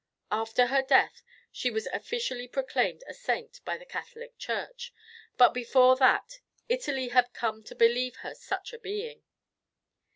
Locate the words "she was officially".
1.51-2.47